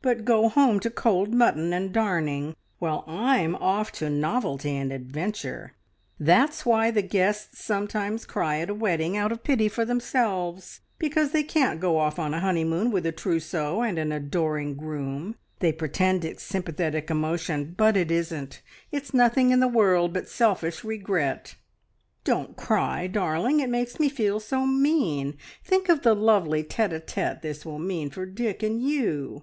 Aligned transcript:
But 0.00 0.24
go 0.24 0.48
home 0.48 0.78
to 0.80 0.90
cold 0.90 1.34
mutton 1.34 1.72
and 1.72 1.92
darning, 1.92 2.54
while 2.78 3.02
I'm 3.08 3.56
off 3.56 3.90
to 3.94 4.08
novelty 4.08 4.76
and 4.76 4.92
adventure. 4.92 5.74
That's 6.20 6.64
why 6.64 6.92
the 6.92 7.02
guests 7.02 7.64
sometimes 7.64 8.24
cry 8.24 8.60
at 8.60 8.70
a 8.70 8.74
wedding, 8.74 9.16
out 9.16 9.32
of 9.32 9.42
pity 9.42 9.68
for 9.68 9.84
themselves, 9.84 10.82
because 11.00 11.32
they 11.32 11.42
can't 11.42 11.80
go 11.80 11.98
off 11.98 12.16
on 12.16 12.32
a 12.32 12.38
honeymoon 12.38 12.92
with 12.92 13.06
a 13.06 13.12
trousseau 13.12 13.82
and 13.82 13.98
an 13.98 14.12
adoring 14.12 14.76
groom. 14.76 15.34
They 15.58 15.72
pretend 15.72 16.24
it's 16.24 16.44
sympathetic 16.44 17.10
emotion, 17.10 17.74
but 17.76 17.96
it 17.96 18.12
isn't; 18.12 18.62
it's 18.92 19.12
nothing 19.12 19.50
in 19.50 19.58
the 19.58 19.66
world 19.66 20.12
but 20.14 20.28
selfish 20.28 20.84
regret.... 20.84 21.56
Don't 22.22 22.56
cry, 22.56 23.08
darling; 23.08 23.58
it 23.58 23.68
makes 23.68 23.98
me 23.98 24.08
feel 24.08 24.38
so 24.38 24.64
mean. 24.64 25.36
Think 25.64 25.88
of 25.88 26.02
the 26.02 26.14
lovely 26.14 26.62
tete 26.62 26.92
a 26.92 27.00
tete 27.00 27.42
this 27.42 27.66
will 27.66 27.80
mean 27.80 28.10
for 28.10 28.26
Dick 28.26 28.62
and 28.62 28.80
you!" 28.80 29.42